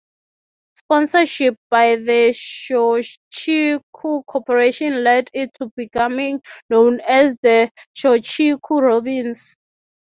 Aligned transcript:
Sponsorship 0.73 1.57
by 1.69 1.95
the 1.97 2.33
Shochiku 2.33 3.83
Corporation 4.25 5.03
led 5.03 5.27
to 5.35 5.43
it 5.43 5.55
becoming 5.75 6.41
known 6.71 6.99
as 7.07 7.35
the 7.43 7.69
Shochiku 7.95 8.81
Robins. 8.81 9.55